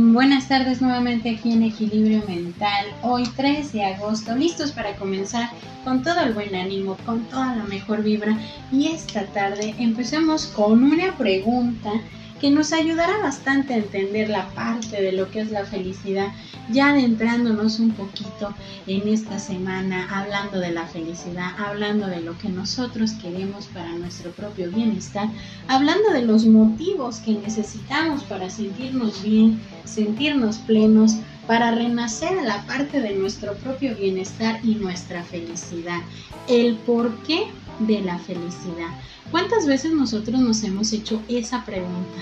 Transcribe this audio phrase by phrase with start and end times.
[0.00, 2.86] Buenas tardes nuevamente aquí en Equilibrio Mental.
[3.02, 5.50] Hoy 3 de agosto, listos para comenzar
[5.82, 8.38] con todo el buen ánimo, con toda la mejor vibra.
[8.70, 11.90] Y esta tarde empecemos con una pregunta
[12.40, 16.28] que nos ayudará bastante a entender la parte de lo que es la felicidad,
[16.70, 18.54] ya adentrándonos un poquito
[18.86, 24.30] en esta semana, hablando de la felicidad, hablando de lo que nosotros queremos para nuestro
[24.32, 25.28] propio bienestar,
[25.66, 31.16] hablando de los motivos que necesitamos para sentirnos bien, sentirnos plenos,
[31.48, 36.00] para renacer a la parte de nuestro propio bienestar y nuestra felicidad.
[36.46, 37.46] El porqué
[37.80, 38.90] de la felicidad.
[39.30, 42.20] ¿Cuántas veces nosotros nos hemos hecho esa pregunta?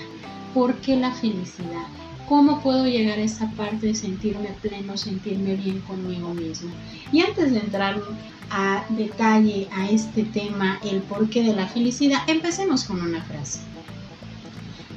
[0.53, 1.87] ¿Por qué la felicidad?
[2.27, 6.69] ¿Cómo puedo llegar a esa parte de sentirme pleno, sentirme bien conmigo mismo?
[7.11, 8.01] Y antes de entrar
[8.49, 13.59] a detalle a este tema, el porqué de la felicidad, empecemos con una frase.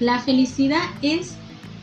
[0.01, 1.35] La felicidad es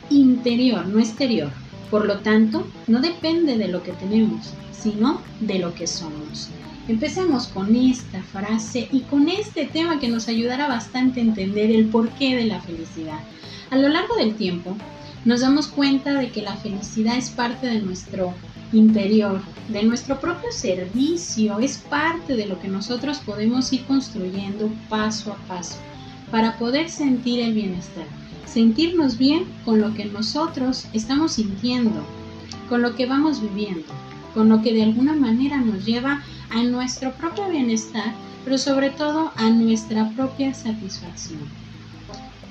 [0.09, 1.51] interior, no exterior.
[1.89, 6.49] Por lo tanto, no depende de lo que tenemos, sino de lo que somos.
[6.87, 11.87] Empecemos con esta frase y con este tema que nos ayudará bastante a entender el
[11.87, 13.19] porqué de la felicidad.
[13.71, 14.75] A lo largo del tiempo,
[15.25, 18.33] nos damos cuenta de que la felicidad es parte de nuestro
[18.71, 25.33] interior, de nuestro propio servicio, es parte de lo que nosotros podemos ir construyendo paso
[25.33, 25.75] a paso
[26.31, 28.05] para poder sentir el bienestar,
[28.45, 32.01] sentirnos bien con lo que nosotros estamos sintiendo,
[32.69, 33.93] con lo que vamos viviendo,
[34.33, 39.31] con lo que de alguna manera nos lleva a nuestro propio bienestar, pero sobre todo
[39.35, 41.39] a nuestra propia satisfacción.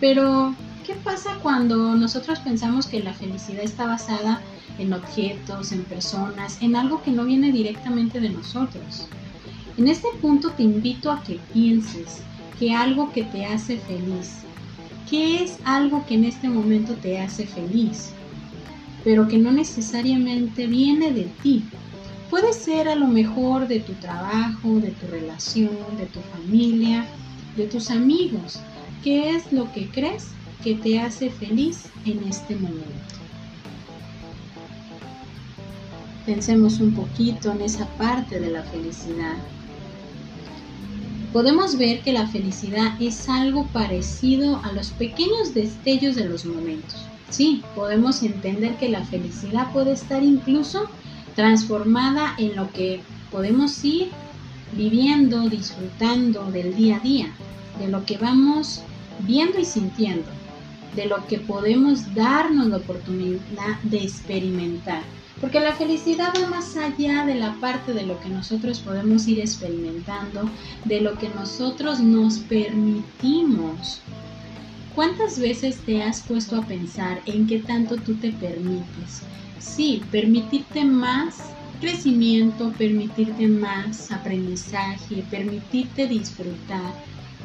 [0.00, 0.54] Pero,
[0.86, 4.42] ¿qué pasa cuando nosotros pensamos que la felicidad está basada
[4.78, 9.08] en objetos, en personas, en algo que no viene directamente de nosotros?
[9.78, 12.20] En este punto te invito a que pienses
[12.58, 14.40] que algo que te hace feliz,
[15.08, 18.12] ¿qué es algo que en este momento te hace feliz?
[19.06, 21.64] Pero que no necesariamente viene de ti,
[22.30, 27.06] Puede ser a lo mejor de tu trabajo, de tu relación, de tu familia,
[27.56, 28.58] de tus amigos.
[29.04, 30.26] ¿Qué es lo que crees
[30.64, 33.14] que te hace feliz en este momento?
[36.26, 39.36] Pensemos un poquito en esa parte de la felicidad.
[41.32, 47.15] Podemos ver que la felicidad es algo parecido a los pequeños destellos de los momentos.
[47.30, 50.88] Sí, podemos entender que la felicidad puede estar incluso
[51.34, 53.00] transformada en lo que
[53.30, 54.10] podemos ir
[54.72, 57.28] viviendo, disfrutando del día a día,
[57.78, 58.82] de lo que vamos
[59.20, 60.28] viendo y sintiendo,
[60.94, 65.02] de lo que podemos darnos la oportunidad de experimentar.
[65.40, 69.38] Porque la felicidad va más allá de la parte de lo que nosotros podemos ir
[69.40, 70.48] experimentando,
[70.86, 74.00] de lo que nosotros nos permitimos.
[74.96, 79.22] ¿Cuántas veces te has puesto a pensar en qué tanto tú te permites?
[79.58, 81.36] sí, permitirte más
[81.80, 86.94] crecimiento, permitirte más aprendizaje, permitirte disfrutar,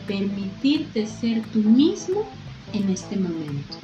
[0.08, 2.24] permitirte ser tú mismo
[2.72, 3.78] en este momento.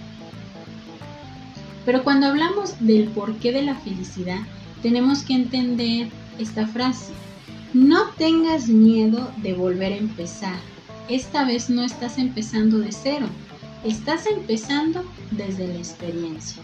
[1.85, 4.39] Pero cuando hablamos del porqué de la felicidad,
[4.81, 6.07] tenemos que entender
[6.39, 7.11] esta frase.
[7.73, 10.59] No tengas miedo de volver a empezar.
[11.09, 13.27] Esta vez no estás empezando de cero,
[13.87, 16.61] estás empezando desde la experiencia.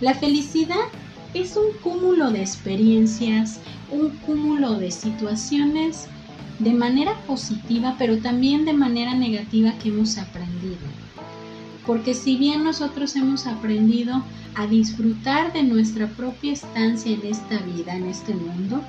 [0.00, 0.86] La felicidad
[1.34, 3.60] es un cúmulo de experiencias,
[3.90, 6.06] un cúmulo de situaciones
[6.58, 10.76] de manera positiva, pero también de manera negativa que hemos aprendido.
[11.86, 14.22] Porque si bien nosotros hemos aprendido
[14.54, 18.82] a disfrutar de nuestra propia estancia en esta vida, en este mundo,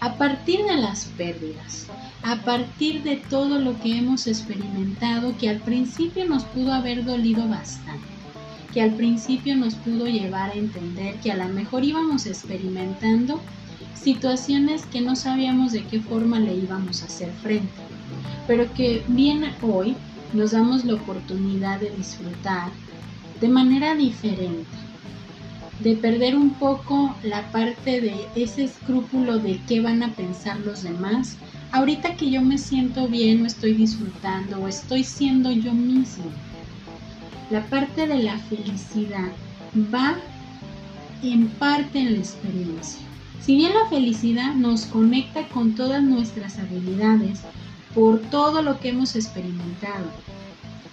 [0.00, 1.88] a partir de las pérdidas,
[2.22, 7.48] a partir de todo lo que hemos experimentado que al principio nos pudo haber dolido
[7.48, 8.16] bastante
[8.76, 13.40] que al principio nos pudo llevar a entender que a lo mejor íbamos experimentando
[13.94, 17.72] situaciones que no sabíamos de qué forma le íbamos a hacer frente,
[18.46, 19.96] pero que bien hoy
[20.34, 22.70] nos damos la oportunidad de disfrutar
[23.40, 24.66] de manera diferente,
[25.80, 30.82] de perder un poco la parte de ese escrúpulo de qué van a pensar los
[30.82, 31.36] demás,
[31.72, 36.24] ahorita que yo me siento bien o estoy disfrutando o estoy siendo yo mismo.
[37.50, 39.30] La parte de la felicidad
[39.94, 40.16] va
[41.22, 43.00] en parte en la experiencia.
[43.40, 47.40] Si bien la felicidad nos conecta con todas nuestras habilidades,
[47.94, 50.06] por todo lo que hemos experimentado,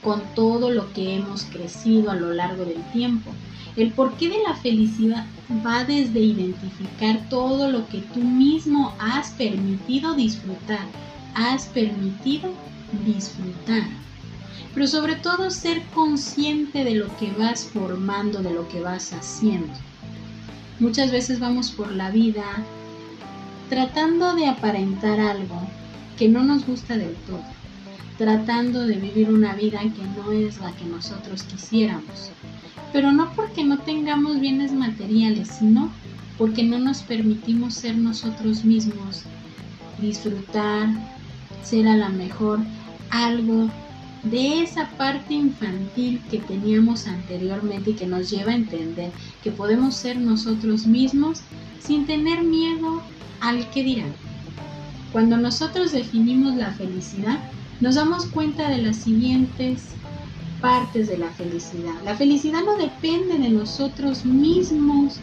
[0.03, 3.31] con todo lo que hemos crecido a lo largo del tiempo,
[3.75, 5.25] el porqué de la felicidad
[5.65, 10.85] va desde identificar todo lo que tú mismo has permitido disfrutar,
[11.35, 12.51] has permitido
[13.05, 13.83] disfrutar.
[14.73, 19.71] pero sobre todo ser consciente de lo que vas formando, de lo que vas haciendo.
[20.79, 22.43] Muchas veces vamos por la vida
[23.69, 25.61] tratando de aparentar algo
[26.17, 27.43] que no nos gusta del todo,
[28.17, 32.31] tratando de vivir una vida que no es la que nosotros quisiéramos,
[32.93, 35.89] pero no porque no tengamos bienes materiales, sino
[36.37, 39.23] porque no nos permitimos ser nosotros mismos,
[39.99, 40.89] disfrutar,
[41.63, 42.59] ser a lo mejor
[43.09, 43.69] algo
[44.23, 49.11] de esa parte infantil que teníamos anteriormente y que nos lleva a entender
[49.43, 51.41] que podemos ser nosotros mismos
[51.79, 53.01] sin tener miedo
[53.41, 54.13] al que dirán.
[55.11, 57.39] Cuando nosotros definimos la felicidad,
[57.81, 59.89] nos damos cuenta de las siguientes
[60.63, 61.93] partes de la felicidad.
[62.05, 65.19] La felicidad no depende de nosotros mismos,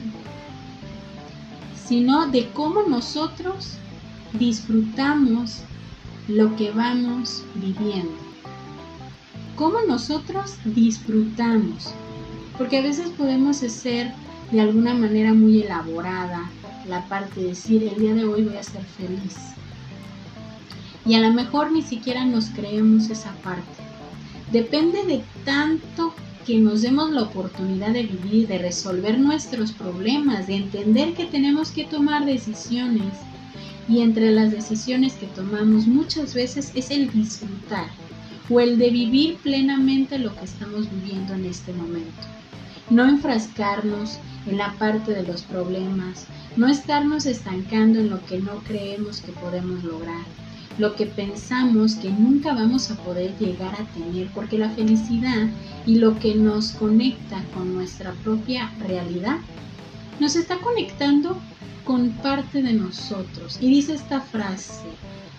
[1.88, 3.78] sino de cómo nosotros
[4.34, 5.62] disfrutamos
[6.28, 8.18] lo que vamos viviendo.
[9.56, 11.94] Cómo nosotros disfrutamos.
[12.58, 14.12] Porque a veces podemos ser
[14.52, 16.50] de alguna manera muy elaborada
[16.86, 19.38] la parte de decir el día de hoy voy a ser feliz.
[21.06, 23.79] Y a lo mejor ni siquiera nos creemos esa parte.
[24.52, 26.12] Depende de tanto
[26.44, 31.70] que nos demos la oportunidad de vivir, de resolver nuestros problemas, de entender que tenemos
[31.70, 33.14] que tomar decisiones.
[33.88, 37.90] Y entre las decisiones que tomamos muchas veces es el disfrutar
[38.48, 42.26] o el de vivir plenamente lo que estamos viviendo en este momento.
[42.90, 46.26] No enfrascarnos en la parte de los problemas,
[46.56, 50.24] no estarnos estancando en lo que no creemos que podemos lograr,
[50.80, 55.48] lo que pensamos que nunca vamos a poder llegar a tener, porque la felicidad
[55.86, 59.36] y lo que nos conecta con nuestra propia realidad
[60.20, 61.38] nos está conectando
[61.84, 63.58] con parte de nosotros.
[63.60, 64.88] Y dice esta frase,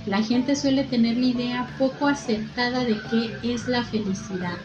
[0.06, 4.58] la gente suele tener la idea poco acertada de qué es la felicidad.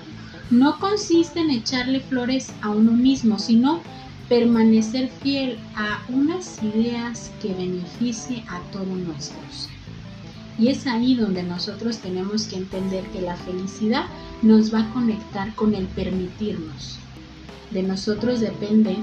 [0.50, 3.80] No consiste en echarle flores a uno mismo, sino
[4.28, 9.70] permanecer fiel a unas ideas que beneficie a todos nuestros.
[10.58, 14.06] Y es ahí donde nosotros tenemos que entender que la felicidad
[14.42, 16.98] nos va a conectar con el permitirnos.
[17.70, 18.96] De nosotros depende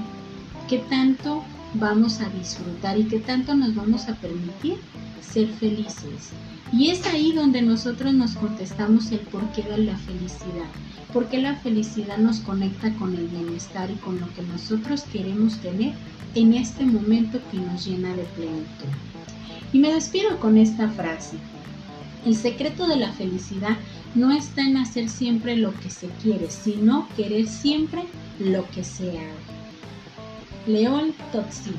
[0.68, 4.78] qué tanto vamos a disfrutar y qué tanto nos vamos a permitir
[5.20, 6.30] ser felices.
[6.72, 10.68] Y es ahí donde nosotros nos contestamos el porqué de la felicidad.
[11.12, 15.94] Porque la felicidad nos conecta con el bienestar y con lo que nosotros queremos tener
[16.34, 19.13] en este momento que nos llena de plenitud.
[19.74, 21.36] Y me despido con esta frase.
[22.24, 23.76] El secreto de la felicidad
[24.14, 28.04] no está en hacer siempre lo que se quiere, sino querer siempre
[28.38, 29.34] lo que se haga.
[30.68, 31.74] León Tocsin.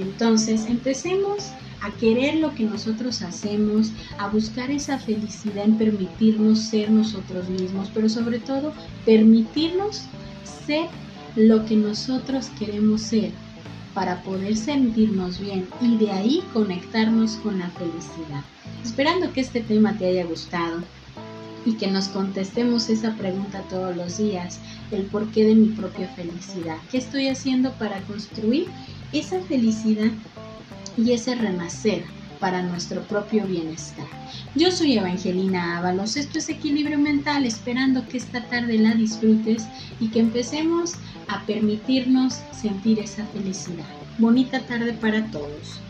[0.00, 1.50] Entonces, empecemos
[1.82, 7.90] a querer lo que nosotros hacemos, a buscar esa felicidad en permitirnos ser nosotros mismos,
[7.92, 8.72] pero sobre todo
[9.04, 10.04] permitirnos
[10.66, 10.86] ser
[11.36, 13.32] lo que nosotros queremos ser,
[13.94, 18.42] para poder sentirnos bien y de ahí conectarnos con la felicidad.
[18.84, 20.82] Esperando que este tema te haya gustado
[21.64, 24.60] y que nos contestemos esa pregunta todos los días,
[24.90, 26.76] el porqué de mi propia felicidad.
[26.90, 28.66] ¿Qué estoy haciendo para construir
[29.12, 30.10] esa felicidad
[30.96, 32.04] y ese renacer
[32.40, 34.06] para nuestro propio bienestar.
[34.56, 39.68] Yo soy Evangelina Ábalos, esto es Equilibrio Mental, esperando que esta tarde la disfrutes
[40.00, 40.94] y que empecemos
[41.28, 43.86] a permitirnos sentir esa felicidad.
[44.18, 45.80] Bonita tarde para todos.